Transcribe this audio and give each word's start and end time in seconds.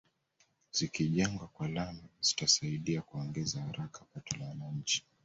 Zikijengwa 0.71 1.47
kwa 1.47 1.67
lami 1.67 2.03
zitasaidia 2.21 3.01
kuongeza 3.01 3.61
haraka 3.61 4.05
pato 4.13 4.37
la 4.37 4.45
wananchi 4.45 5.03